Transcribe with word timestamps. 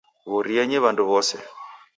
Ghorienyi 0.31 0.77
w'andu 0.83 1.03
w;ose 1.09 1.35